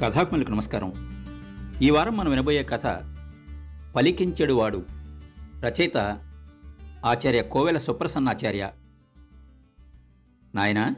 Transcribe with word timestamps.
కథాత్మలకు 0.00 0.50
నమస్కారం. 0.50 0.92
ఈ 1.82 1.90
వారం 1.90 2.16
మనం 2.16 2.30
వినబోయే 2.30 2.64
కథ 2.64 2.82
పలికించెడువాడు 3.94 4.86
రచయిత 5.60 5.96
ఆచార్య 7.06 7.42
కోవెల 7.42 7.78
సుప్రసన్నాచార్య 7.78 8.72
నాయనా 10.54 10.96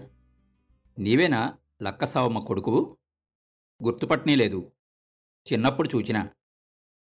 నీవేనా 0.99 1.59
లక్కసావమ్మ 1.83 2.39
కొడుకువు? 2.39 2.99
గుర్తుపట్టనే 3.85 4.37
లేదు. 4.37 4.73
చిన్నప్పుడు 5.53 5.89
చూచినా. 5.97 6.31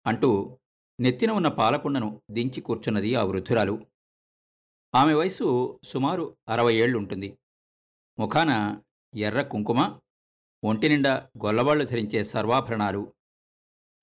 అంటూ 0.08 0.58
నెత్తిన 1.00 1.32
ఉన్న 1.32 1.48
పాలకుండను 1.48 2.22
దించి 2.32 2.62
కూర్చున్నది 2.62 3.16
ఆ 3.16 3.24
వృద్ధురాలు. 3.24 3.86
ఆమె 4.96 5.14
వయసు 5.14 5.80
సుమారు 5.84 6.38
అరవై 6.50 6.75
ఏళ్ళుంటుంది. 6.75 7.38
ముఖాన 8.19 8.82
ఎర్ర 9.15 9.42
కుంకుమ 9.42 10.00
ఒంటి 10.64 10.89
నిండా 10.89 11.29
గొల్లవాళ్ళు 11.46 11.86
ధరించే 11.86 12.24
సర్వాభరణాలు. 12.24 13.14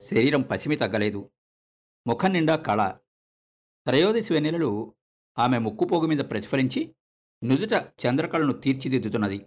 శరీరం 0.01 0.43
పసిమి 0.43 0.77
తగ్గలేదు. 0.77 1.31
ముఖం 2.07 2.33
నిండా 2.33 2.57
కళ. 2.57 2.99
త్రయోదశి 3.87 4.33
వెన్నెలలు 4.33 4.95
ఆమె 5.39 5.59
ముక్కుపోగు 5.59 6.07
మీద 6.07 6.19
ప్రతిఫలించి 6.19 6.95
నుదుట 7.45 7.73
చంద్రకళను 7.73 8.53
తీర్చిదిద్దుతున్నది. 8.53 9.39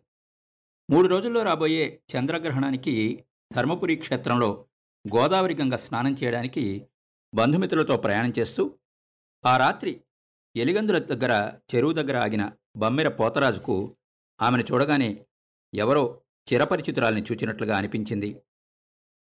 మూడు 0.90 1.08
రోజుల్లో 1.08 1.44
రాబోయే 1.44 2.02
చంద్రగ్రహణానికి 2.16 3.26
ధర్మపురి 3.54 3.96
క్షేత్రంలో 3.96 4.68
గోదావరి 5.16 5.56
గంగ 5.56 5.76
స్నానం 5.76 6.16
చేయడానికి 6.24 6.88
బంధుమిత్రులతో 7.36 7.98
ప్రయాణం 7.98 8.34
చేస్తూ 8.40 8.80
ఆ 9.46 9.58
రాత్రి 9.58 10.04
ఎలిగందుల 10.56 11.00
దగ్గర 11.00 11.34
చెరువు 11.76 11.94
దగ్గర 11.94 12.18
ఆగిన 12.18 12.52
బమ్మెర 12.78 13.08
పోతరాజుకు 13.10 13.96
ఆమెను 14.42 14.64
చూడగానే 14.64 15.26
ఎవరో 15.74 16.22
చిరపరిచితురాల్ని 16.54 17.22
చూచినట్లుగా 17.22 17.78
అనిపించింది. 17.78 18.42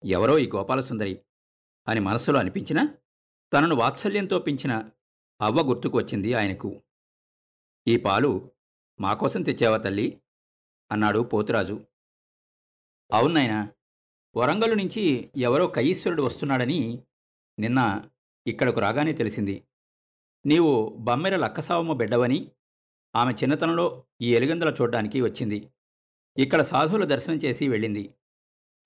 ఎవరో 0.04 0.38
ఈ 0.38 0.50
గోపాలసుందరి 0.56 1.20
అని 1.88 2.00
మనసులో 2.00 2.38
అనిపించినా 2.38 2.94
తనను 3.52 3.76
వాత్సల్యంతో 3.76 4.38
పెంచిన 4.38 4.90
అవ్వ 5.40 5.62
గుర్తుకు 5.62 5.98
వచ్చింది 5.98 6.34
ఆయనకు. 6.34 6.82
ఈ 7.88 7.96
పాలు 7.96 8.50
మాకోసం 9.00 9.42
తెచ్చావా 9.42 9.76
తల్లి? 9.76 10.20
అన్నాడు 10.92 11.20
పోతురాజు. 11.20 11.84
అవునాయనా 13.12 13.72
వరంగల్ 14.36 14.76
నుంచి 14.76 15.30
ఎవరో 15.36 15.66
కయీశ్వరుడు 15.66 16.22
వస్తున్నాడని 16.22 17.02
నిన్న 17.58 18.04
ఇక్కడకు 18.46 18.80
రాగానే 18.80 19.12
తెలిసింది. 19.12 19.64
నీవు 20.46 20.96
బమ్మెర 20.98 21.36
లక్కసావమ్మ 21.36 21.92
బిడ్డవని 21.92 22.50
ఆమె 23.16 23.32
చిన్నతనంలో 23.32 24.04
ఈ 24.20 24.34
ఎలుగందల 24.34 24.74
చూడ్డానికి 24.80 25.20
వచ్చింది. 25.20 25.70
ఇక్కడ 26.38 26.62
సాధువుల 26.62 27.04
దర్శనం 27.04 27.36
చేసి 27.36 27.68
వెళ్ళింది. 27.68 28.14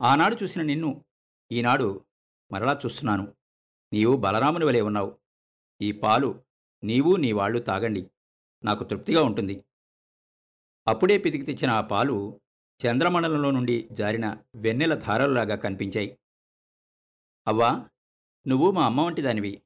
ఆనాడు 0.03 0.37
చూసిన 0.43 0.63
నిన్ను 0.63 1.05
ఈనాడు 1.53 2.05
మరలా 2.53 2.81
చూస్తున్నాను. 2.85 3.35
నీవు 3.93 4.17
బలరాముని 4.17 4.65
వలె 4.65 4.81
ఉన్నావు. 4.81 5.19
ఈ 5.83 5.93
పాలు 5.93 6.45
నీవు 6.85 7.17
నీ 7.17 7.33
వాళ్ళు 7.33 7.59
తాగండి. 7.59 8.11
నాకు 8.65 8.85
తృప్తిగా 8.85 9.23
ఉంటుంది. 9.23 9.65
అప్పుడే 10.89 11.19
పితికి 11.19 11.45
తెచ్చిన 11.45 11.71
ఆ 11.71 11.81
పాలు 11.81 12.41
చంద్రమండలంలో 12.87 13.51
నుండి 13.51 13.89
జారిన 13.93 14.37
వెన్నెల 14.55 14.95
ధారలులాగా 14.95 15.57
కనిపించాయి. 15.57 16.19
అవ్వా 17.49 17.89
నువ్వు 18.49 18.71
మా 18.71 18.87
అమ్మ 18.87 19.01
వంటి 19.01 19.23
దానివి. 19.23 19.63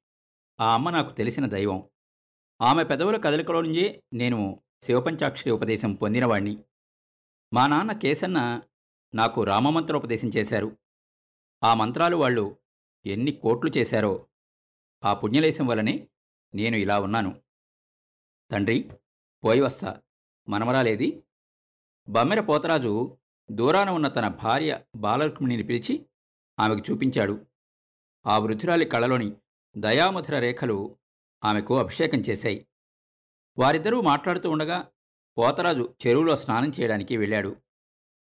ఆ 0.61 0.75
అమ్మ 0.75 0.91
నాకు 0.91 1.13
తెలిసిన 1.13 1.47
దైవం. 1.47 1.91
ఆమె 2.61 2.85
పెదవుల 2.85 3.17
కదలికలో 3.17 3.61
నుంచే 3.61 4.03
నేను 4.13 4.63
శివపంచాక్షరి 4.83 5.51
ఉపదేశం 5.51 5.95
పొందినవాణ్ణి. 5.95 6.65
మా 7.55 7.67
నాన్న 7.67 7.93
కేసన్న 7.93 8.63
నాకు 9.15 9.45
రామమంత్రోపదేశం 9.45 10.29
చేశారు. 10.29 10.77
ఆ 11.65 11.75
మంత్రాలు 11.75 12.17
వాళ్ళు 12.17 12.57
ఎన్ని 13.07 13.33
కోట్లు 13.33 13.71
చేశారో 13.79 14.27
ఆ 15.05 15.15
పుణ్యలేశం 15.15 15.67
వలనే 15.67 16.09
నేను 16.55 16.77
ఇలా 16.77 17.01
ఉన్నాను. 17.01 17.41
తండ్రి 18.51 18.91
పోయి 19.45 19.61
వస్తా. 19.61 20.03
మనమరాలేది. 20.49 21.23
బమ్మెర 22.09 22.41
పోతరాజు 22.41 23.19
దూరాన 23.51 23.91
ఉన్న 23.91 24.09
తన 24.09 24.29
భార్య 24.29 24.81
బాలరుక్మిణిని 24.97 25.63
పిలిచి 25.63 26.07
ఆమెకు 26.59 26.93
చూపించాడు. 26.93 27.47
ఆ 28.27 28.39
వృద్ధురాలి 28.39 28.85
కళలోని 28.85 29.37
దయామధుర 29.79 30.39
రేఖలు 30.39 30.99
ఆమెకు 31.45 31.79
అభిషేకం 31.79 32.19
చేశాయి. 32.19 32.67
వారిద్దరూ 33.59 34.01
మాట్లాడుతూ 34.01 34.51
ఉండగా 34.51 34.91
పోతరాజు 35.39 35.95
చెరువులో 36.07 36.37
స్నానం 36.37 36.73
చేయడానికి 36.81 37.17
వెళ్ళాడు. 37.17 37.57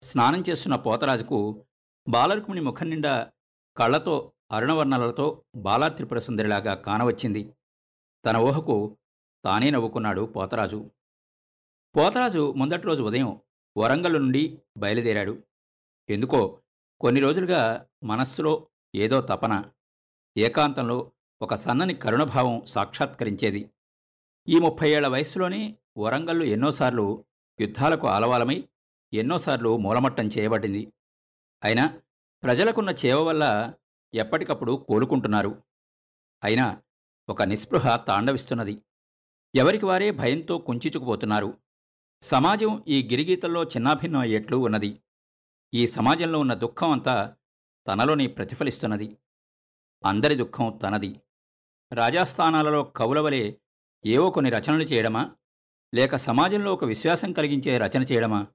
స్నానం 0.02 0.44
చేస్తున్న 0.48 0.76
పోతరాజుకు 0.76 1.66
బాలరుక్మిణి 2.08 2.60
ముఖం 2.60 2.90
నిండా 2.90 3.32
కళ్ళతో 3.76 4.32
అరుణవర్ణలతో 4.50 5.44
బాలా 5.56 5.88
త్రిపుర 5.88 6.18
సుందరిలాగా 6.18 6.74
కానవచ్చింది 6.74 7.52
తన 8.26 8.36
ఊహకు 8.36 8.98
తానే 9.44 9.70
నవ్వుకున్నాడు 9.70 10.20
పోతరాజు. 10.20 10.90
పోతరాజు 11.96 12.52
మొదటి 12.52 12.82
రోజు 12.82 13.02
ఉదయం 13.02 13.40
వరంగల్ 13.78 14.12
నుండి 14.12 14.58
బయలుదేరాడు. 14.76 15.42
ఎందుకో 16.08 16.60
కొన్ని 17.00 17.20
రోజులుగా 17.20 17.86
మనస్సులో 18.04 18.68
ఏదో 18.94 19.20
తపన 19.20 19.64
ఏకాంతంలో 20.38 21.12
ఒక 21.42 21.54
సన్నని 21.54 21.94
కరుణభావం 21.94 22.64
సాక్షాత్కరించేది. 22.64 23.70
ఈ 24.48 24.58
ముప్పై 24.58 24.90
ఏళ్ళ 24.90 25.06
వయస్సులోనే 25.06 25.76
వరంగల్లు 25.98 26.44
ఎన్నోసార్లు 26.44 27.24
యుద్ధాలకు 27.60 28.06
ఆలవాలమై 28.06 28.68
ఎన్నోసార్లు 29.12 29.76
మూలమట్టం 29.76 30.24
చేయబడింది. 30.26 30.92
అయినా 31.64 32.00
ప్రజలకున్న 32.42 32.90
చేవ 32.90 33.22
వల్ల 33.22 33.74
ఎప్పటికప్పుడు 34.14 34.84
కోలుకుంటున్నారు. 34.88 35.62
అయినా 36.44 36.82
ఒక 37.28 37.42
నిస్పృహ 37.42 37.96
తాండవిస్తున్నది. 37.96 38.82
ఎవరికి 39.54 39.86
వారే 39.86 40.10
భయంతో 40.10 40.58
కుంచుచుకుపోతున్నారు. 40.58 41.58
సమాజం 42.22 42.84
ఈ 42.88 43.08
గిరిగీతల్లో 43.10 43.64
చిన్నాభిన్నం 43.64 44.20
అయ్యేట్లు 44.20 44.56
ఉన్నది. 44.56 45.00
ఈ 45.74 45.86
సమాజంలో 45.86 46.38
ఉన్న 46.38 46.54
దుఃఖం 46.54 46.90
అంతా 46.90 47.36
తనలోనే 47.86 48.26
ప్రతిఫలిస్తున్నది. 48.26 49.16
అందరి 50.04 50.34
దుఃఖం 50.34 50.80
తనది. 50.82 51.20
రాజాస్థానాలలో 51.92 52.84
కవులవలే 52.84 53.60
ఏవో 54.06 54.30
కొన్ని 54.30 54.50
రచనలు 54.50 54.82
చేయడమా? 54.82 55.36
లేక 55.94 56.16
సమాజంలో 56.16 56.72
ఒక 56.72 56.84
విశ్వాసం 56.84 57.32
కలిగించే 57.32 57.78
రచన 57.78 58.02
చేయడమా? 58.02 58.46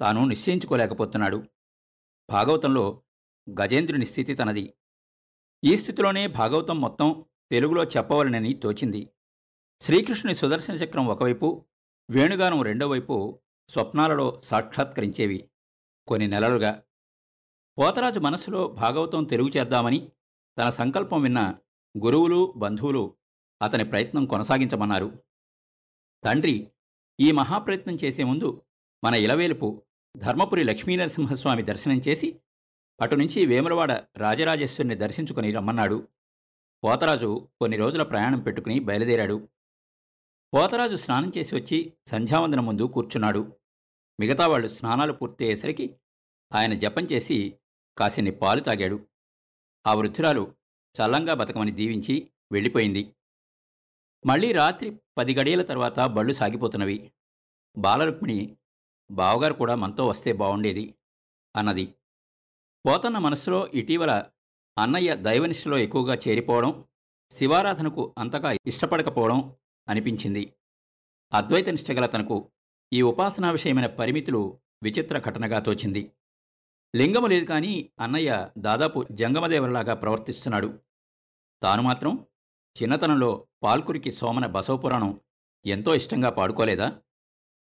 తాను 0.00 0.24
నిశ్చయించుకోలేకపోతున్నాడు. 0.24 1.44
భాగవతంలో 2.30 3.02
గజేంద్రుని 3.60 4.06
స్థితి 4.06 4.34
తనది. 4.34 4.74
ఈ 5.64 5.76
స్థితిలోనే 5.76 6.26
భాగవతం 6.26 6.80
మొత్తం 6.80 7.24
తెలుగులో 7.50 7.84
చెప్పవలనని 7.84 8.54
తోచింది. 8.54 9.10
శ్రీకృష్ణుని 9.80 10.34
సుదర్శన 10.34 10.74
చక్రం 10.74 11.06
ఒకవైపు 11.06 11.64
వేణుగానం 12.10 12.62
రెండో 12.62 12.88
వైపు 12.88 13.40
స్వప్నాలలో 13.68 14.40
సాక్షాత్కరించేవి. 14.44 15.50
కొన్ని 16.06 16.28
నెలలుగా. 16.28 16.82
పోతరాజు 17.78 18.20
మనసులో 18.20 18.68
భాగవతం 18.68 19.24
తెలుగు 19.24 19.48
చేద్దామని 19.48 20.12
తన 20.58 20.70
సంకల్పం 20.70 21.22
విన్న 21.22 21.54
గురువులు 22.04 22.54
బంధువులు 22.56 23.16
అతని 23.62 23.84
ప్రయత్నం 23.84 24.26
కొనసాగించమన్నారు. 24.26 25.29
తండ్రి 26.24 26.70
ఈ 27.20 27.32
మహాప్రయత్నం 27.32 27.94
చేసే 27.94 28.24
ముందు 28.24 28.62
మన 29.04 29.14
ఇలవేలుపు 29.14 29.82
ధర్మపురి 30.16 30.64
లక్ష్మీనరసింహస్వామి 30.64 31.62
దర్శనం 31.62 32.02
చేసి 32.08 32.40
అటు 33.00 33.14
నుంచి 33.14 33.46
వేములవాడ 33.46 33.92
రాజరాజేశ్వరిని 34.16 34.94
దర్శించుకుని 34.94 35.52
రమ్మన్నాడు. 35.52 36.08
పోతరాజు 36.84 37.48
కొన్ని 37.60 37.76
రోజుల 37.76 38.02
ప్రయాణం 38.02 38.40
పెట్టుకుని 38.40 38.80
బయలుదేరాడు. 38.80 39.48
పోతరాజు 40.54 40.96
స్నానం 40.96 41.32
చేసి 41.38 41.56
వచ్చి 41.56 41.92
సంధ్యావందనం 42.06 42.66
ముందు 42.66 42.82
కూర్చున్నాడు. 42.82 43.56
మిగతా 44.20 44.46
వాళ్ళు 44.46 44.68
స్నానాలు 44.68 45.12
పూర్తయ్యేసరికి 45.12 45.96
ఆయన 46.52 46.74
జపం 46.74 47.04
చేసి 47.04 47.58
కాసిన్ని 47.98 48.32
పాలు 48.32 48.60
తాగాడు. 48.60 49.06
ఆ 49.86 49.94
వృద్ధురాలు 49.94 50.54
చల్లంగా 51.02 51.34
బతకమని 51.34 51.72
దీవించి 51.72 52.30
వెళ్ళిపోయింది. 52.52 53.12
మళ్ళీ 54.26 54.52
రాత్రి 54.52 55.00
పది 55.18 55.34
గడియల 55.34 55.62
తర్వాత 55.62 56.00
బళ్ళు 56.00 56.32
సాగిపోతున్నవి. 56.32 57.12
బాలరుక్మిణి 57.76 58.56
బావగారు 59.10 59.54
కూడా 59.54 59.74
మనతో 59.74 60.06
వస్తే 60.06 60.32
బావుండేది 60.32 60.94
అన్నది. 61.56 61.94
పోతన్న 62.86 63.18
మనసులో 63.18 63.66
ఇటీవల 63.66 64.24
అన్నయ్య 64.78 65.16
దైవనిష్టలో 65.16 65.78
ఎక్కువగా 65.78 66.14
చేరిపోవడం 66.14 66.84
శివారాధనకు 67.30 68.14
అంతగా 68.18 68.56
ఇష్టపడకపోవడం 68.66 69.54
అనిపించింది. 69.88 70.52
అద్వైత 71.32 71.68
నిష్టగల 71.68 72.06
తనకు 72.06 72.50
ఈ 72.92 73.02
ఉపాసనా 73.02 73.50
విషయమైన 73.50 73.86
పరిమితులు 73.86 74.60
విచిత్ర 74.82 75.18
ఘటనగా 75.18 75.58
తోచింది. 75.58 76.12
లింగము 76.96 77.26
లేదు 77.26 77.44
కానీ 77.44 77.90
అన్నయ్య 78.00 78.50
దాదాపు 78.58 79.06
జంగమదేవరలాగా 79.12 79.94
ప్రవర్తిస్తున్నాడు. 79.94 80.78
తాను 81.62 81.82
మాత్రం 81.82 82.26
చిన్నతనంలో 82.76 83.46
పాల్కురికి 83.62 84.12
సోమన 84.12 84.46
బసవపురాణం 84.46 85.20
ఎంతో 85.66 85.94
ఇష్టంగా 85.94 86.30
పాడుకోలేదా? 86.30 87.00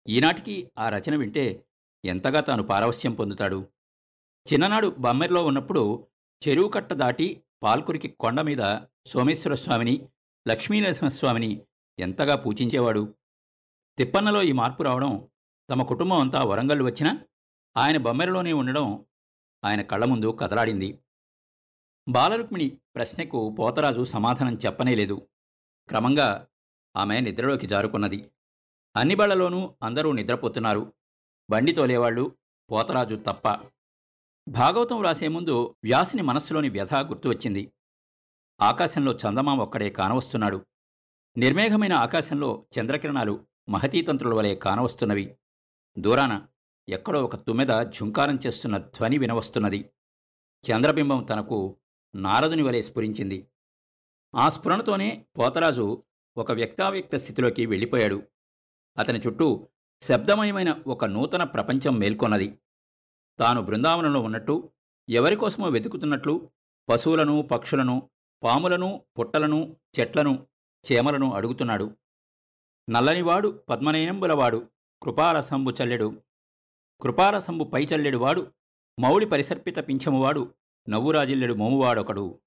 ఈనాటికి 0.09 0.71
ఆ 0.79 0.89
రచన 0.89 1.17
వింటే 1.17 1.65
ఎంతగా 2.05 2.41
తాను 2.41 2.63
పారవస్యం 2.63 3.15
పొందుతాడు? 3.15 3.69
చిన్ననాడు 4.53 4.89
బమ్మెర్లో 4.99 5.47
ఉన్నప్పుడు 5.47 6.09
చెరువు 6.49 6.69
కట్ట 6.69 6.93
దాటి 6.93 7.43
పాల్కురికి 7.63 8.09
కొండ 8.09 8.41
మీద 8.41 8.81
సోమేశ్వర 9.07 9.55
స్వామిని 9.55 10.09
లక్ష్మీనరసింహస్వామిని 10.49 11.61
ఎంతగా 11.99 12.37
పూజించేవాడు? 12.37 13.15
తిప్పన్నలో 13.99 14.43
ఈ 14.43 14.53
మార్పు 14.53 14.83
రావడం 14.83 15.29
తమ 15.71 15.83
కుటుంబం 15.83 16.19
అంతా 16.19 16.41
వరంగల్ 16.41 16.83
వచ్చినా 16.83 17.21
ఆయన 17.77 17.97
బొమ్మెరలోనే 17.97 18.53
ఉండడం 18.53 19.05
ఆయన 19.65 19.83
కళ్ళ 19.83 20.05
ముందు 20.05 20.39
కదలాడింది. 20.41 20.99
బాలరుక్మిణి 22.09 22.81
ప్రశ్నకు 22.97 23.57
పోతరాజు 23.59 24.05
సమాధానం 24.05 24.59
చెప్పనేలేదు 24.67 25.29
క్రమంగా 25.89 26.47
ఆమె 26.97 27.21
నిద్రలోకి 27.21 27.67
జారుకున్నది. 27.67 28.31
అన్ని 28.97 29.15
బళ్ళలోనూ 29.15 29.75
అందరూ 29.83 30.13
నిద్రపోతున్నారు. 30.13 30.93
బండి 31.51 31.73
తోలేవాళ్ళు 31.73 32.37
పోతరాజు 32.71 33.17
తప్ప. 33.17 33.49
భాగవతం 34.49 34.99
వ్రాసే 34.99 35.29
ముందు 35.29 35.77
వ్యాసిని 35.85 36.23
మనస్సులోని 36.23 36.69
వ్యధ 36.69 36.95
గుర్తు 36.95 37.29
వచ్చింది. 37.29 37.73
ఆకాశంలో 38.61 39.13
చందమామ 39.13 39.63
ఒక్కడే 39.63 39.91
కానవస్తున్నాడు. 39.91 40.67
నిర్మేఘమైన 41.37 41.93
ఆకాశంలో 41.93 42.67
చంద్రకిరణాలు 42.81 43.47
మహతీతంత్రుల 43.69 44.35
వలె 44.35 44.55
కానవస్తున్నవి. 44.55 45.37
దూరాన 45.99 46.47
ఎక్కడో 46.89 47.25
ఒక 47.25 47.37
తుమ్మెద 47.37 47.83
ఝుంకారం 47.83 48.39
చేస్తున్న 48.47 48.79
ధ్వని 48.79 49.19
వినవస్తున్నది. 49.19 49.91
చంద్రబింబం 50.71 51.23
తనకు 51.23 51.77
నారదుని 52.15 52.63
వలె 52.63 52.83
స్ఫురించింది. 52.83 53.47
ఆ 54.35 54.49
స్ఫురణతోనే 54.49 55.27
పోతరాజు 55.39 56.03
ఒక 56.37 56.53
వ్యక్తావ్యక్త 56.53 57.17
స్థితిలోకి 57.17 57.67
వెళ్ళిపోయాడు. 57.67 58.23
అతని 58.99 59.21
చుట్టూ 59.27 59.69
శబ్దమయమైన 60.03 60.83
ఒక 60.87 61.05
నూతన 61.05 61.45
ప్రపంచం 61.45 61.99
మేల్కొన్నది. 61.99 62.59
తాను 63.39 63.63
బృందావనంలో 63.63 64.21
ఉన్నట్టు 64.21 64.71
ఎవరికోసమో 65.09 65.69
వెతుకుతున్నట్లు 65.69 66.51
పశువులను 66.89 67.43
పక్షులను 67.43 68.11
పాములను 68.43 69.03
పుట్టలను 69.19 69.77
చెట్లను 70.01 70.47
చేమలను 70.93 71.33
అడుగుతున్నాడు. 71.33 71.97
నల్లనివాడు 72.91 73.49
పద్మనయనంబులవాడు 73.49 74.69
కృపారసంబు 75.03 75.73
చల్లెడు. 75.83 76.23
కృపారసంబు 77.01 77.65
పై 77.65 77.85
చల్లెడువాడు 77.85 78.53
మౌళి 79.01 79.27
పరిసర్పిత 79.27 79.79
పింఛమువాడు 79.79 80.55
నవ్వురాజిల్లెడు 80.89 81.55
మోమువాడొకడు. 81.55 82.41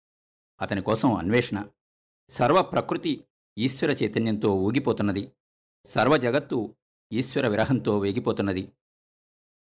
అతని 0.61 0.81
కోసం 0.81 1.13
అన్వేషణ. 1.13 1.65
సర్వ 2.29 2.61
ప్రకృతి 2.61 3.23
ఈశ్వర 3.57 3.91
చైతన్యంతో 3.91 4.55
ఊగిపోతున్నది. 4.55 5.31
సర్వ 5.85 6.17
జగత్తు 6.17 6.75
ఈశ్వర 7.11 7.47
విరహంతో 7.47 7.99
వేగిపోతున్నది. 7.99 8.71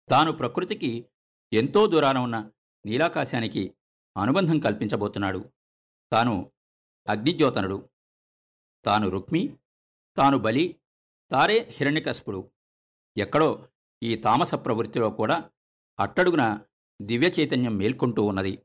తాను 0.08 0.32
ప్రకృతికి 0.32 1.06
ఎంతో 1.52 1.86
దూరాన 1.86 2.18
ఉన్న 2.18 2.50
నీలాకాశానికి 2.86 3.74
అనుబంధం 4.16 4.58
కల్పించబోతున్నాడు. 4.58 5.52
తాను 6.12 6.52
అగ్నిజ్యోతనుడు. 7.08 7.88
తాను 8.84 9.08
రుక్మి 9.08 9.56
తాను 10.16 10.38
బలి 10.38 10.80
తారే 11.30 11.68
హిరణ్యకశపుడు. 11.70 12.50
ఎక్కడో 13.16 13.68
ఈ 14.02 14.16
తామస 14.16 14.54
ప్రవృత్తిలో 14.54 15.10
కూడా 15.10 15.50
అట్టడుగున 16.00 16.60
దివ్య 17.02 17.28
చైతన్యం 17.40 17.76
మేల్కొంటూ 17.76 18.22
ఉన్నది. 18.22 18.58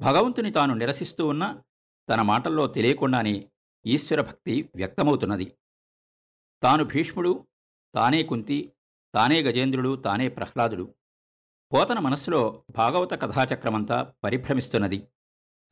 భగవంతుని 0.00 0.50
తాను 0.50 0.74
నిరసిస్తూ 0.74 1.26
ఉన్నా 1.26 1.62
తన 2.08 2.22
మాటల్లో 2.22 2.66
తెలియకుండానే 2.66 3.50
ఈశ్వరభక్తి 3.86 4.70
వ్యక్తమవుతున్నది. 4.74 5.52
తాను 6.62 6.84
భీష్ముడు 6.84 7.46
తానే 7.94 8.22
కుంతి 8.22 8.72
తానే 9.14 9.42
గజేంద్రుడు 9.42 9.96
తానే 9.96 10.28
ప్రహ్లాదుడు. 10.28 10.94
పోతన 11.72 11.98
మనస్సులో 11.98 12.64
భాగవత 12.76 13.10
కథాచక్రమంతా 13.10 14.14
పరిభ్రమిస్తున్నది. 14.24 15.06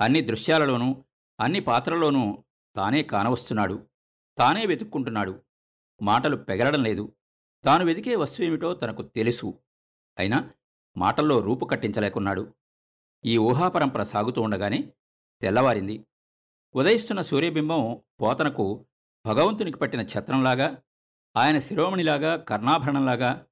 అన్ని 0.00 0.20
దృశ్యాలలోనూ 0.20 1.04
అన్ని 1.40 1.60
పాత్రల్లోనూ 1.60 2.44
తానే 2.76 3.02
కానవస్తున్నాడు. 3.02 3.88
తానే 4.38 4.66
వెతుక్కుంటున్నాడు. 4.66 5.42
మాటలు 6.02 6.36
పెగలడం 6.36 6.82
లేదు. 6.82 7.16
తాను 7.64 7.84
వెతికే 7.84 8.16
వస్తువేమిటో 8.16 8.74
తనకు 8.74 9.02
తెలుసు. 9.02 9.58
అయినా 10.18 10.50
మాటల్లో 10.98 11.40
రూపు 11.40 11.64
కట్టించలేకున్నాడు. 11.64 12.54
ఈ 13.24 13.38
ఊహాపరంపర 13.38 14.02
సాగుతూ 14.02 14.42
ఉండగానే 14.42 14.92
తెల్లవారింది. 15.40 16.04
ఉదయిస్తున్న 16.74 17.20
సూర్యబింబం 17.20 18.02
పోతనకు 18.20 18.86
భగవంతునికి 19.26 19.78
పట్టిన 19.78 20.00
ఛత్రంలాగా 20.00 20.82
ఆయన 21.36 21.58
శిరోమణిలాగా 21.58 22.36
కర్ణాభరణంలాగా 22.36 23.46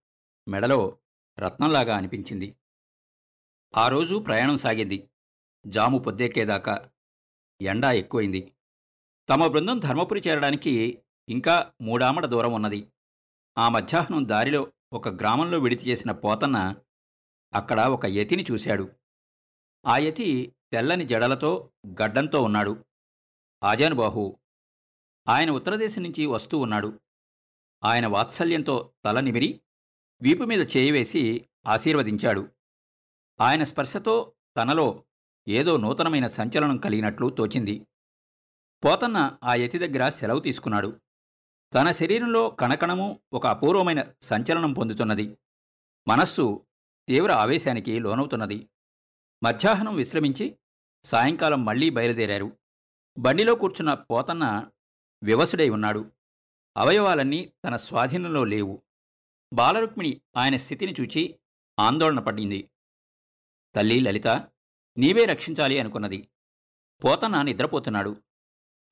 మెడలో 0.49 0.99
రత్నంలాగా 1.39 1.97
అనిపించింది. 1.97 2.57
ఆ 3.77 3.89
రోజు 3.89 4.17
ప్రయాణం 4.17 4.57
సాగింది. 4.57 5.11
జాము 5.67 5.99
పొద్దెక్కేదాకా. 5.99 6.91
ఎండా 7.61 7.93
ఎక్కువైంది. 7.93 8.53
తమ 9.29 9.47
బృందం 9.47 9.79
ధర్మపురి 9.79 10.23
చేరడానికి 10.29 11.03
ఇంకా 11.29 11.73
మూడామడ 11.83 12.27
దూరం 12.27 12.53
ఉన్నది. 12.53 12.93
ఆ 13.59 13.69
మధ్యాహ్నం 13.69 14.29
దారిలో 14.29 14.73
ఒక 14.93 15.09
గ్రామంలో 15.09 15.59
విడిచి 15.59 15.87
చేసిన 15.89 16.13
పోతన్న 16.13 16.77
అక్కడ 17.55 17.81
ఒక 17.81 18.07
యతిని 18.07 18.47
చూశాడు. 18.51 18.93
ఆ 19.87 19.97
యతి 19.97 20.55
తెల్లని 20.73 21.05
జడలతో 21.05 21.71
గడ్డంతో 21.89 22.43
ఉన్నాడు. 22.43 22.85
ఆజానుబాహు 23.63 24.39
ఆయన 25.29 25.51
ఉత్తరదేశం 25.51 26.03
నుంచి 26.03 26.27
వస్తూ 26.27 26.59
ఉన్నాడు. 26.59 27.01
ఆయన 27.85 28.07
వాత్సల్యంతో 28.07 28.93
తల 29.05 29.21
నిమిరి 29.21 29.61
వీపు 30.23 30.45
మీద 30.45 30.67
చేయి 30.77 30.91
వేసి 30.91 31.49
ఆశీర్వదించాడు. 31.67 32.49
ఆయన 33.41 33.65
స్పర్శతో 33.65 34.33
తనలో 34.57 35.05
ఏదో 35.49 35.77
నూతనమైన 35.77 36.27
సంచలనం 36.27 36.77
కలిగినట్లు 36.77 37.31
తోచింది. 37.31 37.87
పోతన్న 38.85 39.39
ఆ 39.45 39.55
యతి 39.55 39.79
దగ్గర 39.79 40.09
సెలవు 40.09 40.41
తీసుకున్నాడు. 40.41 41.01
తన 41.75 41.91
శరీరంలో 41.91 42.51
కణకణము 42.51 43.21
ఒక 43.33 43.47
అపూర్వమైన 43.47 44.05
సంచలనం 44.23 44.73
పొందుతున్నది. 44.73 45.37
మనస్సు 46.09 46.67
తీవ్ర 47.09 47.33
ఆవేశానికి 47.33 48.01
లోనవుతున్నది. 48.01 48.69
మధ్యాహ్నం 49.45 49.97
విశ్రమించి 49.97 50.59
సాయంకాలం 51.05 51.65
మళ్ళీ 51.65 51.91
బయలుదేరారు. 51.91 52.59
బండిలో 53.19 53.55
కూర్చున్న 53.55 53.95
పోతన్న 53.95 54.71
వివసుడై 55.23 55.69
ఉన్నాడు. 55.69 56.11
అవయవాలన్నీ 56.77 57.53
తన 57.65 57.77
స్వాధీనంలో 57.77 58.45
లేవు. 58.45 58.83
బాలరుక్మిణి 59.53 60.21
ఆయన 60.37 60.57
స్థితిని 60.57 60.95
చూచి 61.01 61.39
ఆందోళన 61.79 62.21
పడింది. 62.21 62.71
తల్లి 63.75 64.01
లలిత 64.01 64.29
నీవే 64.99 65.25
రక్షించాలి 65.25 65.79
అనుకున్నది. 65.79 66.29
పోతన్న 67.05 67.43
నిద్రపోతున్నాడు. 67.43 68.23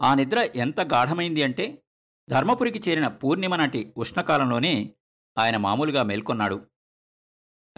ఆ 0.02 0.14
నిద్ర 0.14 0.50
ఎంత 0.54 0.80
గాఢమైంది 0.80 1.42
అంటే 1.42 1.82
ధర్మపురికి 2.30 2.90
చేరిన 2.90 3.06
పూర్ణిమ 3.06 3.56
నాటి 3.56 3.92
ఉష్ణకాలంలోనే 3.96 4.94
ఆయన 5.38 5.56
మామూలుగా 5.56 6.02
మేల్కొన్నాడు. 6.02 6.66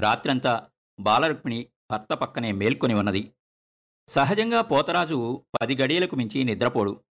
రాత్రంతా 0.00 0.71
బాలరుక్మిణి 1.00 1.69
భర్త 1.91 2.15
పక్కనే 2.15 2.53
మేల్కొని 2.53 2.95
ఉన్నది. 2.95 3.33
సహజంగా 4.09 4.61
పోతరాజు 4.61 5.45
పది 5.61 5.76
గడియలకు 5.76 6.17
మించి 6.17 6.45
నిద్రపోడు. 6.45 7.05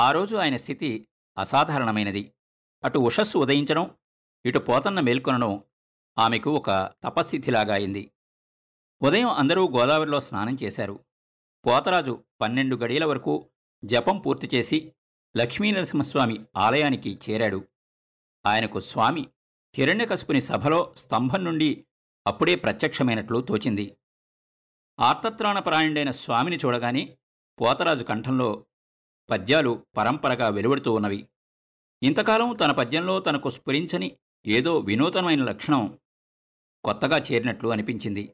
ఆ 0.00 0.12
రోజు 0.12 0.36
ఆయన 0.36 0.56
స్థితి 0.56 1.08
అసాధారణమైనది. 1.38 2.32
అటు 2.84 2.98
ఉషస్సు 2.98 3.38
ఉదయించడం 3.38 3.90
ఇటు 4.46 4.58
పోతన్న 4.58 5.00
మేల్కొనడం 5.00 5.62
ఆమెకు 6.18 6.50
ఒక 6.50 6.92
తపస్థితిలాగా 7.04 7.74
అయింది. 7.74 8.10
ఉదయం 9.02 9.28
అందరూ 9.28 9.68
గోదావరిలో 9.68 10.20
స్నానం 10.20 10.58
చేశారు. 10.62 11.04
పోతరాజు 11.66 12.24
పన్నెండు 12.40 12.76
గడియల 12.76 13.04
వరకు 13.04 13.50
జపం 13.84 14.18
పూర్తి 14.18 14.50
చేసి 14.54 14.94
లక్ష్మీనరసింహస్వామి 15.36 16.40
ఆలయానికి 16.56 17.20
చేరాడు. 17.30 17.68
ఆయనకు 18.46 18.80
స్వామి 18.80 19.28
హిరణ్యకశపుని 19.74 20.40
సభలో 20.40 20.94
స్తంభం 20.96 21.44
నుండి 21.44 21.86
అప్పుడే 22.26 22.54
ప్రత్యక్షమైనట్లు 22.54 23.40
తోచింది. 23.40 23.96
ఆర్తత్రాణపరాయణుడైన 25.00 26.10
స్వామిని 26.10 26.56
చూడగానే 26.56 27.18
పోతరాజు 27.60 28.04
కంఠంలో 28.04 28.66
పద్యాలు 29.30 29.86
పరంపరగా 29.96 30.48
వెలువడుతూ 30.48 30.92
ఉన్నవి. 30.92 31.28
ఇంతకాలం 32.02 32.56
తన 32.56 32.72
పద్యంలో 32.72 33.20
తనకు 33.20 33.50
స్ఫురించని 33.50 34.16
ఏదో 34.46 34.78
వినూతనమైన 34.78 35.44
లక్షణం 35.44 35.98
కొత్తగా 36.84 37.18
చేరినట్లు 37.18 37.68
అనిపించింది. 37.68 38.32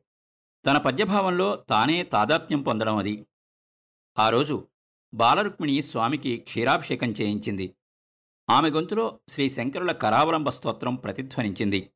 తన 0.66 0.78
పద్యభావంలో 0.78 1.56
తానే 1.56 2.02
తాదాత్మ్యం 2.02 2.62
పొందడం 2.62 2.96
అది. 2.96 3.26
ఆ 4.18 4.30
రోజు 4.30 4.68
బాలరుక్మిణి 5.14 5.82
స్వామికి 5.82 6.36
క్షీరాభిషేకం 6.36 7.10
చేయించింది. 7.10 7.74
ఆమె 8.50 8.70
గొంతులో 8.70 9.20
శ్రీ 9.28 9.50
శంకరుల 9.50 9.92
కరావలంబ 9.92 10.48
స్తోత్రం 10.48 10.94
ప్రతిధ్వనించింది. 10.94 11.90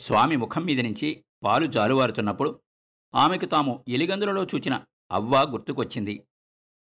స్వామి 0.00 0.36
ముఖం 0.36 0.64
మీద 0.64 0.80
నుంచి 0.80 1.24
పాలు 1.44 1.66
జాలువారుతున్నప్పుడు 1.66 2.62
ఆమెకు 3.14 3.46
తాము 3.46 3.84
ఎలిగందులలో 3.88 4.44
చూచిన 4.44 4.84
అవ్వ 5.12 5.42
గుర్తుకొచ్చింది. 5.50 6.26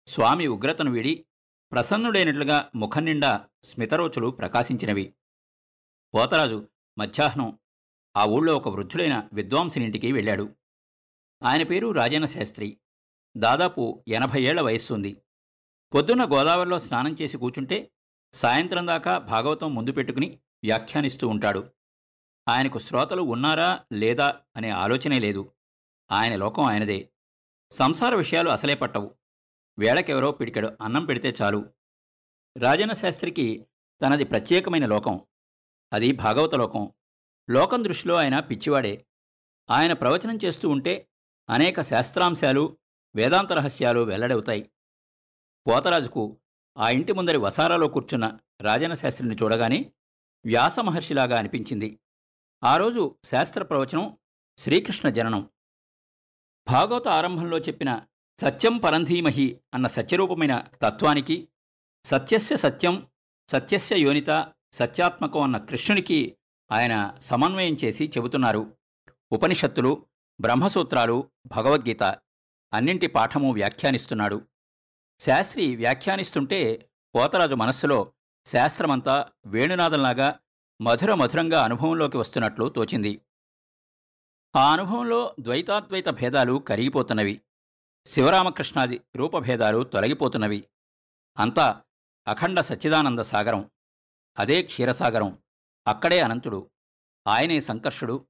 స్వామి 0.08 0.48
ఉగ్రతను 0.48 0.92
వీడి 0.92 1.26
ప్రసన్నుడైనట్లుగా 1.72 2.72
ముఖం 2.76 3.06
నిండా 3.06 3.50
స్మితరోచులు 3.64 4.28
ప్రకాశించినవి. 4.28 5.14
పోతరాజు 6.14 6.70
మధ్యాహ్నం 6.98 7.60
ఆ 8.18 8.26
ఊళ్ళో 8.26 8.58
ఒక 8.58 8.70
వృద్ధుడైన 8.70 9.30
విద్వాంసునింటికి 9.34 10.12
వెళ్ళాడు. 10.12 10.56
ఆయన 11.44 11.64
పేరు 11.64 11.92
రాజన్న 11.92 12.26
శాస్త్రి. 12.26 12.80
దాదాపు 13.38 14.04
ఎనభై 14.08 14.42
ఏళ్ళ 14.42 14.62
వయస్సుంది. 14.62 15.22
పొద్దున్న 15.94 16.26
గోదావరిలో 16.26 16.80
స్నానం 16.80 17.16
చేసి 17.22 17.38
కూర్చుంటే 17.38 17.92
సాయంత్రం 18.34 18.88
దాకా 18.88 19.18
భాగవతం 19.18 19.76
ముందు 19.76 19.92
పెట్టుకుని 19.92 20.40
వ్యాఖ్యానిస్తూ 20.64 21.28
ఉంటాడు. 21.28 21.77
ఆయనకు 22.50 22.80
శ్రోతలు 22.80 23.22
ఉన్నారా 23.22 23.84
లేదా 23.94 24.42
అనే 24.56 24.70
ఆలోచనే 24.70 25.20
లేదు. 25.20 25.52
ఆయన 26.12 26.36
లోకం 26.36 26.64
ఆయనదే. 26.64 27.10
సంసార 27.72 28.16
విషయాలు 28.16 28.50
అసలే 28.50 28.76
పట్టవు. 28.76 29.16
వేళకెవరో 29.80 30.32
పిడికెడు 30.32 30.78
అన్నం 30.82 31.06
పెడితే 31.06 31.34
చాలు. 31.42 31.70
రాజన్న 32.58 32.94
శాస్త్రికి 32.94 33.66
తనది 34.02 34.24
ప్రత్యేకమైన 34.24 34.86
లోకం. 34.86 35.20
అది 35.94 36.12
భాగవత 36.12 36.56
లోకం. 36.56 36.92
లోకం 37.50 37.84
దృష్టిలో 37.84 38.16
ఆయన 38.16 38.40
పిచ్చివాడే. 38.40 39.06
ఆయన 39.70 39.94
ప్రవచనం 39.94 40.40
చేస్తూ 40.46 40.70
ఉంటే 40.70 41.08
అనేక 41.50 41.82
శాస్త్రాంశాలు 41.82 42.78
వేదాంత 43.16 43.54
రహస్యాలు 43.54 44.00
వెల్లడవుతాయి. 44.00 44.72
పోతరాజుకు 45.68 46.38
ఆ 46.78 46.90
ఇంటి 46.90 47.14
ముందరి 47.14 47.38
వసారాలో 47.38 47.88
కూర్చున్న 47.88 48.38
రాజన్న 48.62 48.94
శాస్త్రిని 48.94 49.36
చూడగానే 49.36 49.92
వ్యాస 50.46 50.80
మహర్షిలాగా 50.80 51.40
అనిపించింది. 51.40 52.00
ఆ 52.64 52.78
రోజు 52.78 53.16
శాస్త్ర 53.24 53.64
ప్రవచనం 53.64 54.18
శ్రీకృష్ణ 54.58 55.10
జననం. 55.10 55.50
భాగవత 56.68 57.08
ఆరంభంలో 57.08 57.58
చెప్పిన 57.58 58.02
సత్యం 58.42 58.78
పరంధీమహి 58.78 59.60
అన్న 59.74 59.88
సత్యరూపమైన 59.88 60.64
తత్వానికి 60.82 61.48
సత్యస్య 62.06 62.56
సత్యం 62.56 63.08
సత్యస్య 63.50 64.00
యోనిత 64.00 64.54
సత్యాత్మకం 64.72 65.42
అన్న 65.42 65.58
కృష్ణునికి 65.58 66.38
ఆయన 66.72 67.18
సమన్వయం 67.22 67.78
చేసి 67.84 68.12
చెబుతున్నారు. 68.18 68.78
ఉపనిషత్తులు 69.32 70.06
బ్రహ్మసూత్రాలు 70.42 71.30
భగవద్గీత 71.48 72.04
అన్నింటి 72.74 73.08
పాఠము 73.08 73.54
వ్యాఖ్యానిస్తున్నాడు. 73.54 74.48
శాస్త్రి 75.20 75.76
వ్యాఖ్యానిస్తుంటే 75.76 76.90
పోతరాజు 77.16 77.56
మనస్సులో 77.56 78.12
శాస్త్రమంతా 78.46 79.30
వేణునాథంలాగా 79.46 80.40
మధుర 80.82 81.14
మధురంగా 81.14 81.64
అనుభవంలోకి 81.64 82.18
వస్తున్నట్లు 82.18 82.70
తోచింది. 82.70 83.22
ఆ 84.56 84.74
అనుభవంలో 84.74 85.36
ద్వైతాద్వైత 85.40 86.10
భేదాలు 86.10 86.54
కరిగిపోతున్నవి. 86.54 87.42
శివరామకృష్ణాది 88.06 89.02
రూపభేదాలు 89.16 89.84
తొలగిపోతున్నవి. 89.84 90.68
అంతా 91.38 91.84
అఖండ 92.28 92.62
సచ్చిదానంద 92.62 93.20
సాగరం. 93.20 93.72
అదే 94.40 94.64
క్షీరసాగరం. 94.64 95.44
అక్కడే 95.88 96.20
అనంతుడు. 96.20 96.72
ఆయనే 97.28 97.60
సంకర్షుడు. 97.60 98.28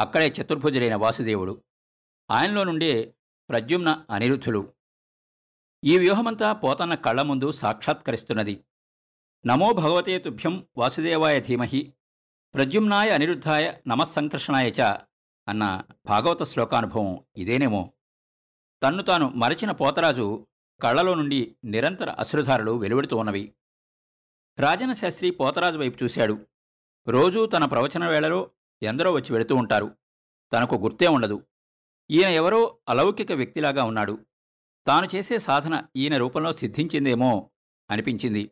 అక్కడే 0.00 0.28
చతుర్భుజుడైన 0.28 0.94
వాసుదేవుడు. 0.94 1.64
ఆయనలో 2.30 2.64
నుండే 2.64 3.14
ప్రద్యుమ్న 3.48 4.06
అనిరుద్ధులు 4.10 4.72
ఈ 5.84 5.98
వ్యూహమంతా 5.98 6.52
పోతన్న 6.52 6.94
కళ్ళ 6.94 7.22
ముందు 7.22 7.50
సాక్షాత్కరిస్తున్నది. 7.50 8.64
నమో 9.46 9.72
భగవతే 9.72 10.18
తుభ్యం 10.18 10.68
వాసుదేవాయ 10.76 11.40
ధీమహి 11.40 11.92
ప్రద్యుమ్నాయ 12.54 13.10
అనిరుద్ధాయ 13.10 13.72
నమస్సంకర్షణాయ 13.86 14.70
చ 14.70 14.80
అన్న 15.48 15.82
భాగవత 16.06 16.42
శ్లోకానుభవం 16.42 17.24
ఇదేనేమో. 17.36 17.92
తన్ను 18.82 19.02
తాను 19.02 19.28
మరచిన 19.28 19.70
పోతరాజు 19.70 20.46
కళ్ళలో 20.80 21.14
నుండి 21.14 21.56
నిరంతర 21.64 22.10
అశ్రుధారలు 22.10 22.78
వెలువడుతూ 22.78 23.16
ఉన్నవి. 23.16 23.54
రాజన 24.58 24.92
శాస్త్రి 24.92 25.30
పోతరాజు 25.30 25.78
వైపు 25.78 26.04
చూశాడు. 26.04 26.46
రోజూ 27.08 27.46
తన 27.46 27.64
ప్రవచన 27.64 28.08
వేళలో 28.08 28.50
ఎందరో 28.82 29.12
వచ్చి 29.12 29.32
వెళుతూ 29.32 29.56
ఉంటారు. 29.56 29.96
తనకు 30.52 30.74
గుర్తే 30.74 31.08
ఉండదు. 31.08 31.46
ఈయన 32.10 32.28
ఎవరో 32.28 32.78
అలౌకిక 32.88 33.32
వ్యక్తిలాగా 33.32 33.84
ఉన్నాడు. 33.84 34.26
తాను 34.86 35.08
చేసే 35.14 35.38
సాధన 35.38 35.82
ఈయన 35.96 36.16
రూపంలో 36.16 36.52
సిద్ధించిందేమో 36.52 37.50
అనిపించింది. 37.90 38.50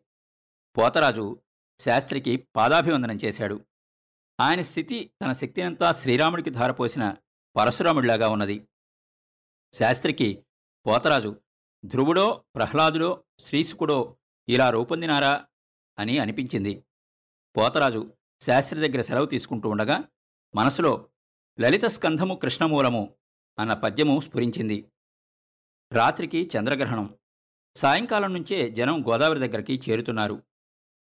పోతరాజు 0.79 1.43
శాస్త్రికి 1.81 2.37
పాదాభివందనం 2.57 3.19
చేశాడు. 3.25 3.67
ఆయన 4.41 4.61
స్థితి 4.61 5.13
తన 5.23 5.33
శక్తినంతా 5.33 5.93
శ్రీరాముడికి 5.93 6.51
ధారపోసిన 6.51 7.17
పరశురాముడిలాగా 7.57 8.29
ఉన్నది. 8.29 8.69
శాస్త్రికి 9.73 10.47
పోతరాజు 10.87 11.41
ధ్రువుడో 11.85 12.45
ప్రహ్లాదుడో 12.55 13.25
శ్రీసుకుడో 13.39 14.17
ఇలా 14.49 14.71
రూపొందినారా? 14.71 15.47
అని 15.99 16.19
అనిపించింది. 16.19 16.85
పోతరాజు 17.57 18.13
శాస్త్రి 18.41 18.89
దగ్గర 18.89 19.01
సెలవు 19.01 19.27
తీసుకుంటూ 19.27 19.69
ఉండగా 19.69 20.05
మనసులో 20.55 21.11
లలిత 21.61 21.85
స్కంధము 21.85 22.35
కృష్ణమూలము 22.35 23.15
అన్న 23.59 23.75
పద్యము 23.75 24.21
స్ఫురించింది. 24.21 24.91
రాత్రికి 25.93 26.51
చంద్రగ్రహణం. 26.59 27.19
సాయంకాలం 27.77 28.35
నుంచే 28.35 28.71
జనం 28.71 29.03
గోదావరి 29.09 29.39
దగ్గరికి 29.39 29.81
చేరుతున్నారు. 29.91 30.43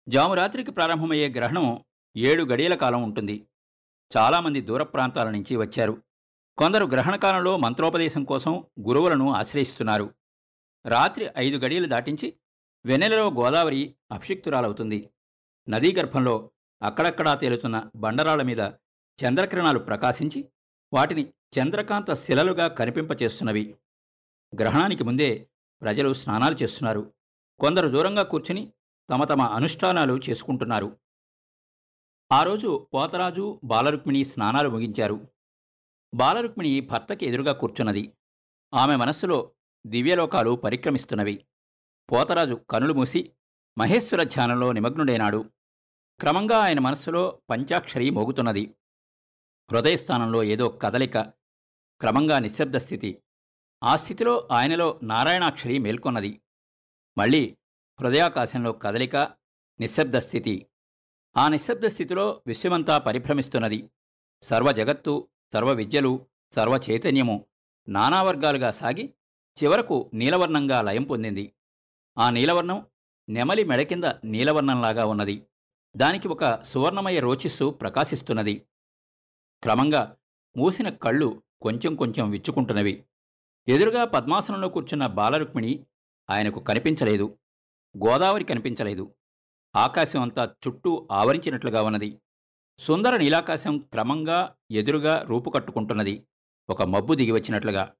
జామురాత్రికి 0.09 0.71
ప్రారంభమయ్యే 0.71 1.29
గ్రహణం 1.29 1.83
ఏడు 2.17 2.43
గడియల 2.43 2.75
కాలం 2.75 3.03
ఉంటుంది. 3.03 3.47
చాలామంది 4.17 4.61
దూర 4.61 4.83
ప్రాంతాల 4.83 5.29
నుంచి 5.29 5.55
వచ్చారు. 5.55 6.03
కొందరు 6.57 6.85
గ్రహణకాలంలో 6.85 7.57
మంత్రోపదేశం 7.57 8.23
కోసం 8.23 8.63
గురువులను 8.87 9.33
ఆశ్రయిస్తున్నారు. 9.33 10.13
రాత్రి 10.85 11.29
ఐదు 11.37 11.57
గడియలు 11.57 11.87
దాటించి 11.87 12.33
వెన్నెలలో 12.85 13.29
గోదావరి 13.29 13.95
అభిషిక్తురాలవుతుంది. 14.11 15.09
నదీ 15.69 15.93
గర్భంలో 15.93 16.51
అక్కడక్కడా 16.81 17.33
తేలుతున్న 17.33 17.89
బండరాళ్ళ 17.95 18.43
మీద 18.43 18.59
చంద్రకిరణాలు 19.25 19.79
ప్రకాశించి 19.79 20.45
వాటిని 20.93 21.33
చంద్రకాంత 21.59 22.13
శిలలుగా 22.13 22.67
కనిపింపచేస్తున్నవి. 22.67 23.75
గ్రహణానికి 24.59 25.03
ముందే 25.03 25.47
ప్రజలు 25.81 26.13
స్నానాలు 26.13 26.55
చేస్తున్నారు. 26.55 27.13
కొందరు 27.59 27.89
దూరంగా 27.89 28.23
కూర్చుని 28.23 28.73
తమ 29.09 29.23
తమ 29.23 29.41
అనుష్ఠానాలు 29.41 30.19
చేసుకుంటున్నారు. 30.29 30.99
ఆ 32.31 32.43
రోజు 32.43 32.87
పోతరాజు 32.93 33.59
బాలరుక్మిణి 33.63 34.25
స్నానాలు 34.25 34.69
ముగించారు. 34.69 35.27
బాలరుక్మిణి 36.15 36.81
భర్తకి 36.81 37.25
ఎదురుగా 37.25 37.53
కూర్చున్నది. 37.53 38.13
ఆమె 38.73 38.95
మనస్సులో 38.95 39.51
దివ్యలోకాలు 39.87 40.55
పరిక్రమిస్తున్నవి. 40.55 41.45
పోతరాజు 42.11 42.55
కనులు 42.55 42.93
మూసి 42.93 43.31
మహేశ్వర 43.77 44.23
ధ్యానంలో 44.23 44.71
నిమగ్నుడైనాడు. 44.71 45.51
క్రమంగా 46.19 46.57
ఆయన 46.57 46.79
మనస్సులో 46.79 47.41
పంచాక్షరి 47.49 48.09
మోగుతున్నది. 48.09 48.75
హృదయస్థానంలో 49.71 50.43
ఏదో 50.43 50.69
కదలిక 50.69 51.17
క్రమంగా 52.01 52.39
నిశ్శబ్ద 52.39 52.77
స్థితి. 52.77 53.23
ఆ 53.83 53.95
స్థితిలో 53.95 54.47
ఆయనలో 54.51 54.99
నారాయణాక్షరి 55.03 55.79
మేల్కొన్నది. 55.79 56.41
మళ్ళీ 57.17 57.57
హృదయాకాశంలో 58.03 58.71
కదలిక 58.71 59.15
నిశ్శబ్ద 59.79 60.17
స్థితి. 60.17 60.67
ఆ 61.37 61.47
నిశ్శబ్ద 61.47 61.85
స్థితిలో 61.85 62.41
విశ్వమంతా 62.47 62.97
పరిభ్రమిస్తున్నది. 62.97 63.89
సర్వ 64.41 64.71
జగత్తు 64.71 65.27
సర్వ 65.53 65.71
విద్యలు 65.71 66.25
సర్వ 66.51 66.79
చైతన్యము 66.89 67.45
నానా 67.89 68.23
వర్గాలుగా 68.23 68.71
సాగి 68.71 69.13
చివరకు 69.63 70.11
నీలవర్ణంగా 70.13 70.81
లయం 70.81 71.03
పొందింది. 71.03 71.53
ఆ 72.17 72.29
నీలవర్ణం 72.29 72.85
నెమలి 73.29 73.63
మెడ 73.63 73.81
కింద 73.81 74.03
నీలవర్ణంలాగా 74.23 75.05
ఉన్నది. 75.05 75.45
దానికి 75.97 76.27
ఒక 76.27 76.63
సువర్ణమయ 76.63 77.19
రోచిస్సు 77.19 77.69
ప్రకాశిస్తున్నది. 77.69 78.65
క్రమంగా 79.63 80.17
మూసిన 80.57 80.89
కళ్ళు 80.89 81.43
కొంచెం 81.61 81.95
కొంచెం 81.95 82.29
విచ్చుకుంటున్నవి. 82.29 83.03
ఎదురుగా 83.67 84.05
పద్మాసనంలో 84.05 84.69
కూర్చున్న 84.69 85.07
బాలరుక్మిణి 85.07 85.85
ఆయనకు 86.29 86.59
కనిపించలేదు. 86.59 87.37
గోదావరి 87.97 88.43
కనిపించలేదు. 88.43 89.15
ఆకాశం 89.75 90.21
అంతా 90.21 90.55
చుట్టూ 90.67 91.07
ఆవరించినట్లుగా 91.11 91.83
ఉన్నది. 91.83 92.21
సుందర 92.79 93.17
నీలాకాశం 93.17 93.77
క్రమంగా 93.77 94.55
ఎదురుగా 94.71 95.21
రూపుకట్టుకుంటున్నది. 95.21 96.27
ఒక 96.69 96.81
మబ్బు 96.81 97.15
దిగి 97.15 97.31
వచ్చినట్లుగా. 97.31 97.93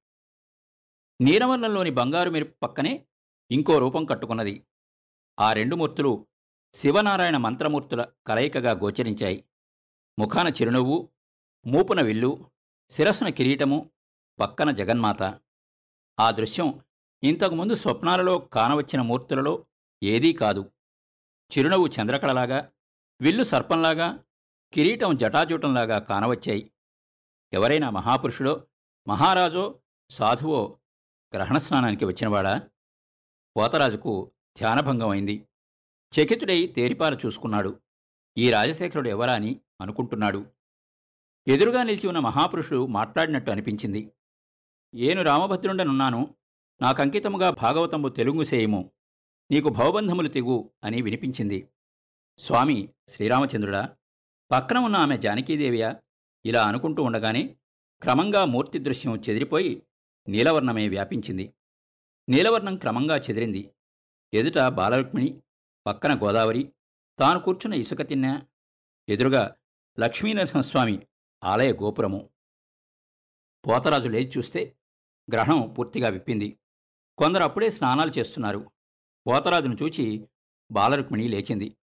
నీలవర్ణంలోని 1.22 1.90
బంగారు 1.90 2.30
మెరుపు 2.30 2.54
పక్కనే 2.64 3.06
ఇంకో 3.52 3.80
రూపం 3.80 4.06
కట్టుకున్నది. 4.06 4.66
ఆ 5.40 5.54
రెండు 5.54 5.76
మూర్తులు 5.76 6.28
శివనారాయణ 6.74 7.38
మంత్రమూర్తుల 7.38 8.06
కలయికగా 8.28 8.72
గోచరించాయి. 8.72 9.46
ముఖాన 10.20 10.48
చిరునవ్వు 10.48 11.10
మూపున 11.68 12.02
విల్లు 12.02 12.46
శిరస్సున 12.90 13.30
కిరీటము 13.30 13.90
పక్కన 14.40 14.72
జగన్మాత. 14.72 15.24
ఆ 16.20 16.32
దృశ్యం 16.32 16.82
ఇంతకుముందు 17.24 17.74
స్వప్నాలలో 17.74 18.40
కానవచ్చిన 18.40 19.02
మూర్తులలో 19.02 19.66
ఏదీ 20.04 20.34
కాదు. 20.34 20.72
చిరునవ్వు 21.58 21.88
చంద్రకళలాగా 21.88 22.72
విల్లు 23.22 23.44
సర్పంలాగా 23.44 24.24
కిరీటం 24.74 25.16
జటాజూటంలాగా 25.16 26.00
కానవచ్చాయి. 26.00 26.72
ఎవరైనా 27.54 27.90
మహాపురుషుడో 27.90 28.68
మహారాజో 29.08 29.80
సాధువో 30.10 30.80
గ్రహణస్నానానికి 31.36 32.06
వచ్చినవాడా? 32.06 32.62
పోతరాజుకు 33.58 34.32
ధ్యానభంగం 34.58 35.10
అయింది 35.10 35.48
చకితుడై 36.14 36.68
తేరిపార 36.68 37.14
చూసుకున్నాడు. 37.14 37.80
ఈ 38.38 38.52
రాజశేఖరుడు 38.52 39.10
ఎవరా 39.10 39.34
అని 39.34 39.60
అనుకుంటున్నాడు. 39.82 40.46
ఎదురుగా 41.48 41.84
నిలిచి 41.84 42.08
ఉన్న 42.08 42.20
మహాపురుషుడు 42.20 42.86
మాట్లాడినట్టు 42.86 43.52
అనిపించింది. 43.52 44.12
ఏను 44.96 45.24
రామభద్రుండనున్నాను. 45.24 46.36
నాకంకితముగా 46.82 47.50
భాగవతంబు 47.50 48.10
తెలుగు 48.10 48.44
సేయము 48.44 48.92
నీకు 49.54 49.70
భవబంధములు 49.70 50.28
తెగు 50.28 50.72
అని 50.84 51.02
వినిపించింది. 51.02 51.68
స్వామి 52.38 52.90
శ్రీరామచంద్రుడా 53.08 53.96
పక్కన 54.52 54.78
ఉన్న 54.78 54.96
ఆమె 54.96 55.18
జానకీదేవియా 55.18 56.02
ఇలా 56.46 56.68
అనుకుంటూ 56.68 57.04
ఉండగానే 57.04 57.56
క్రమంగా 58.02 58.46
మూర్తి 58.46 58.80
దృశ్యం 58.80 59.16
చెదిరిపోయి 59.16 59.84
నీలవర్ణమే 60.30 60.88
వ్యాపించింది. 60.88 61.54
నీలవర్ణం 62.30 62.78
క్రమంగా 62.78 63.18
చెదిరింది. 63.18 63.70
ఎదుట 64.34 64.68
బాలరుక్మిణి 64.68 65.42
పక్కన 65.88 66.18
గోదావరి 66.18 66.74
తాను 67.20 67.40
కూర్చున్న 67.40 67.76
ఇసుక 67.76 68.02
తిన్న 68.02 68.42
ఎదురుగా 69.10 69.56
లక్ష్మీనరసింహస్వామి 70.00 71.08
ఆలయ 71.44 71.74
గోపురము. 71.74 72.30
పోతరాజు 73.68 74.10
లేచి 74.10 74.32
చూస్తే 74.38 74.76
గ్రహణం 75.32 75.74
పూర్తిగా 75.74 76.10
విప్పింది. 76.10 76.58
కొందరు 77.18 77.44
అప్పుడే 77.44 77.70
స్నానాలు 77.70 78.12
చేస్తున్నారు. 78.20 78.73
పోతరాజును 79.28 79.78
చూచి 79.84 80.28
బాలరుక్మిణి 80.72 81.28
లేచింది. 81.28 81.78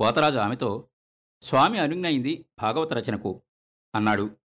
పోతరాజు 0.00 0.38
ఆమెతో 0.38 0.88
స్వామి 1.42 1.78
అనుజ్ఞయింది 1.78 2.44
భాగవత 2.58 2.92
రచనకు 2.92 3.42
అన్నాడు. 3.94 4.36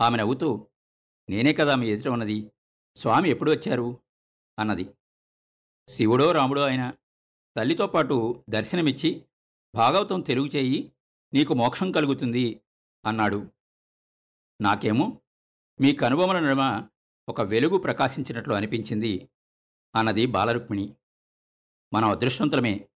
ఆమె 0.00 0.16
నవ్వుతూ 0.16 0.66
నేనే 1.30 1.52
కదా 1.52 1.74
మీ 1.74 1.88
ఎదుట 1.88 2.08
ఉన్నది? 2.08 2.52
స్వామి 2.96 3.30
ఎప్పుడు 3.30 3.50
వచ్చారు? 3.50 3.98
అన్నది. 4.58 4.94
శివుడో 5.88 6.32
రాముడో 6.32 6.60
అయినా 6.60 6.92
తల్లితో 7.56 7.86
పాటు 7.86 8.44
దర్శనమిచ్చి 8.50 9.24
భాగవతం 9.74 10.20
తెలుగు 10.20 10.46
చేయి 10.46 10.92
నీకు 11.34 11.54
మోక్షం 11.54 11.92
కలుగుతుంది 11.92 12.60
అన్నాడు. 13.04 13.50
నాకేమో 14.60 15.20
మీ 15.80 15.92
కనుబొమల 15.92 16.40
నడుమ 16.40 16.88
ఒక 17.28 17.40
వెలుగు 17.40 17.78
ప్రకాశించినట్లు 17.78 18.54
అనిపించింది 18.54 19.28
అన్నది 19.96 20.26
బాలరుక్మిణి. 20.26 20.94
మనం 21.92 22.10
అదృష్టవంతులమే. 22.10 22.88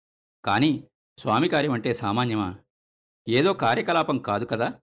కానీ 0.44 0.84
స్వామి 1.18 1.48
కార్యం 1.48 1.72
అంటే 1.72 1.94
సామాన్యమా? 1.94 2.58
ఏదో 3.28 3.52
కార్యకలాపం 3.52 4.18
కాదు 4.18 4.44
కదా? 4.44 4.80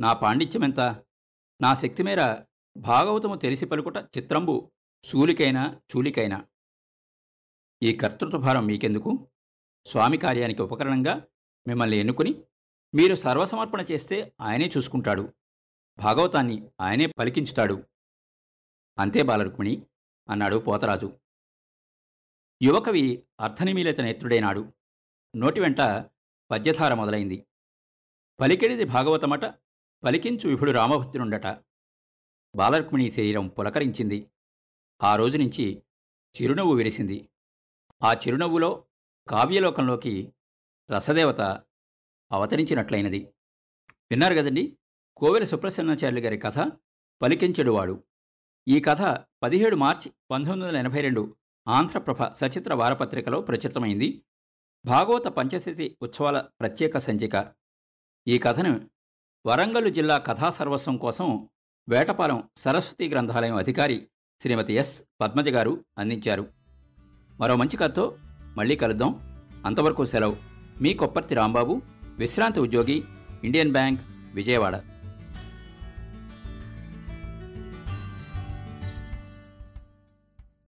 నా 0.00 0.12
పాండిత్యమెంత 0.12 0.80
నా 1.60 1.74
శక్తి 1.74 2.02
మేర 2.02 2.44
భాగవతము 2.76 3.34
తెలిసి 3.34 3.66
పలుకుట 3.66 3.96
చిత్రంబు 3.96 4.72
శూలికైనా 5.04 5.80
చూలికైనా. 5.96 6.44
ఈ 7.82 7.96
కర్తృత్వభారం 7.96 8.66
మీకెందుకు? 8.66 9.28
స్వామి 9.86 10.18
కార్యానికి 10.18 10.62
ఉపకరణంగా 10.62 11.26
మిమ్మల్ని 11.68 11.96
ఎన్నుకుని 11.96 12.42
మీరు 12.94 13.14
సర్వసమర్పణ 13.14 13.80
చేస్తే 13.80 14.34
ఆయనే 14.40 14.70
చూసుకుంటాడు. 14.76 15.32
భాగవతాన్ని 15.98 16.70
ఆయనే 16.80 17.06
పలికించుతాడు. 17.06 17.84
అంతే 18.98 19.22
బాలరుక్మిణి 19.22 19.82
అన్నాడు 20.30 20.56
పోతరాజు. 20.56 21.18
యువకవి 22.62 23.22
అర్థనిమీలిత 23.40 24.00
నేత్రుడైనాడు. 24.00 24.72
నోటి 25.36 25.60
వెంట 25.60 25.80
పద్యధార 26.50 26.94
మొదలైంది. 26.94 27.46
పలికెడిది 28.40 28.84
భాగవతమట 28.84 29.44
పలికించు 30.04 30.48
విభుడు 30.48 30.70
రామభక్తునుండట 30.70 31.46
బాలరుక్మిణి 32.56 33.10
శరీరం 33.10 33.48
పులకరించింది. 33.48 34.30
ఆ 35.02 35.16
రోజు 35.16 35.38
నుంచి 35.38 35.82
చిరునవ్వు 36.36 36.74
విరిసింది. 36.74 37.28
ఆ 38.02 38.12
చిరునవ్వులో 38.12 38.84
కావ్యలోకంలోకి 39.28 40.32
రసదేవత 40.90 41.40
అవతరించినట్లయినది. 42.32 43.18
విన్నారు 44.10 44.34
కదండి 44.34 44.78
కోవెల 45.16 45.44
సుప్రసన్నాచార్యులు 45.44 46.20
గారి 46.20 46.38
కథ 46.38 46.58
పలికించెడువాడు 47.22 48.04
ఈ 48.68 48.80
కథ 48.80 49.24
పదిహేడు 49.42 49.76
మార్చి 49.76 50.12
పంతొమ్మిది 50.30 50.66
వందల 50.66 50.78
ఎనభై 50.78 51.00
రెండు 51.00 51.36
ఆంధ్రప్రభ 51.68 52.22
సచిత్ర 52.22 52.74
వారపత్రికలో 52.74 53.40
ప్రచురితమైంది. 53.40 54.22
భాగవత 54.86 55.26
పంచశతి 55.26 55.98
ఉత్సవాల 56.02 56.44
ప్రత్యేక 56.60 56.98
సంచిక. 56.98 57.52
ఈ 58.28 58.38
కథను 58.38 58.90
వరంగల్ 59.46 59.94
జిల్లా 59.94 60.18
కథా 60.18 60.50
సర్వస్వం 60.50 60.96
కోసం 60.96 61.48
వేటపాలెం 61.88 62.42
సరస్వతి 62.56 63.08
గ్రంథాలయం 63.08 63.54
అధికారి 63.54 64.08
శ్రీమతి 64.42 64.74
ఎస్. 64.74 65.02
పద్మజ 65.20 65.48
గారు 65.48 65.84
అందించారు. 65.98 66.48
మరో 67.40 67.56
మంచి 67.56 67.76
కథతో 67.76 68.16
మళ్ళీ 68.56 68.76
కలుద్దాం. 68.76 69.20
అంతవరకు 69.66 70.04
సెలవు. 70.04 70.36
మీ 70.82 70.94
కొప్పర్తి 70.94 71.34
రాంబాబు 71.34 71.82
విశ్రాంతి 72.02 72.60
ఉద్యోగి 72.60 73.04
ఇండియన్ 73.44 73.72
బ్యాంక్ 73.72 74.00
విజయవాడ. 74.34 74.95